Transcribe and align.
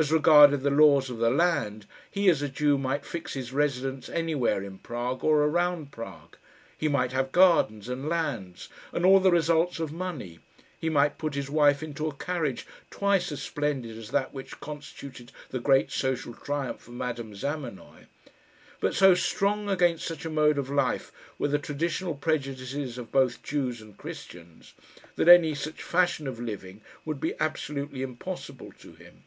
As 0.00 0.12
regarded 0.12 0.58
the 0.60 0.70
laws 0.70 1.10
of 1.10 1.18
the 1.18 1.28
land, 1.28 1.84
he, 2.08 2.28
as 2.30 2.40
a 2.40 2.48
Jew, 2.48 2.78
might 2.78 3.04
fix 3.04 3.34
his 3.34 3.52
residence 3.52 4.08
anywhere 4.08 4.62
in 4.62 4.78
Prague 4.78 5.24
or 5.24 5.42
around 5.42 5.90
Prague; 5.90 6.36
he 6.76 6.86
might 6.86 7.10
have 7.10 7.32
gardens, 7.32 7.88
and 7.88 8.08
lands, 8.08 8.68
and 8.92 9.04
all 9.04 9.18
the 9.18 9.32
results 9.32 9.80
of 9.80 9.92
money; 9.92 10.38
he 10.80 10.88
might 10.88 11.18
put 11.18 11.34
his 11.34 11.50
wife 11.50 11.82
into 11.82 12.06
a 12.06 12.14
carriage 12.14 12.64
twice 12.90 13.32
as 13.32 13.42
splendid 13.42 13.98
as 13.98 14.12
that 14.12 14.32
which 14.32 14.60
constituted 14.60 15.32
the 15.50 15.58
great 15.58 15.90
social 15.90 16.32
triumph 16.32 16.86
of 16.86 16.94
Madame 16.94 17.34
Zamenoy 17.34 18.06
but 18.78 18.94
so 18.94 19.14
strong 19.16 19.68
against 19.68 20.06
such 20.06 20.24
a 20.24 20.30
mode 20.30 20.58
of 20.58 20.70
life 20.70 21.10
were 21.40 21.48
the 21.48 21.58
traditional 21.58 22.14
prejudices 22.14 22.98
of 22.98 23.10
both 23.10 23.42
Jews 23.42 23.80
and 23.82 23.96
Christians, 23.98 24.74
that 25.16 25.26
any 25.28 25.56
such 25.56 25.82
fashion 25.82 26.28
of 26.28 26.38
living 26.38 26.82
would 27.04 27.18
be 27.18 27.34
absolutely 27.40 28.02
impossible 28.02 28.70
to 28.78 28.92
him. 28.94 29.24